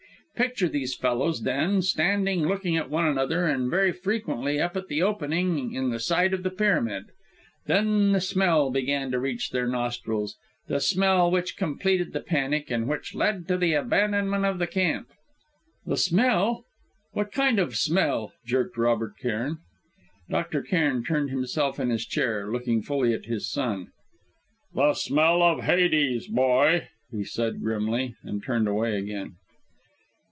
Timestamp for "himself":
21.29-21.79